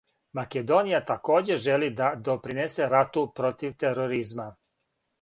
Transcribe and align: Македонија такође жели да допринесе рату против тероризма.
Македонија 0.37 1.01
такође 1.11 1.59
жели 1.67 1.91
да 2.01 2.09
допринесе 2.31 2.91
рату 2.97 3.27
против 3.41 3.81
тероризма. 3.87 4.53